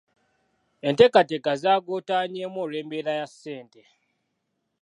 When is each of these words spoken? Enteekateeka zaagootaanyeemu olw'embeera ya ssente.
Enteekateeka 0.87 1.51
zaagootaanyeemu 1.61 2.57
olw'embeera 2.65 3.13
ya 3.19 3.27
ssente. 3.31 3.81